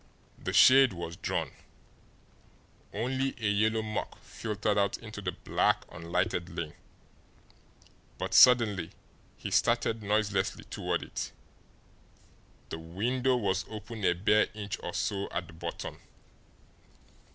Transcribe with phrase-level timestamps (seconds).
[0.39, 1.51] The shade was drawn,
[2.91, 6.73] only a yellow murk filtered out into the black, unlighted lane,
[8.17, 8.89] but suddenly
[9.37, 11.31] he started noiselessly toward it.
[12.69, 15.99] The window was open a bare inch or so at the bottom!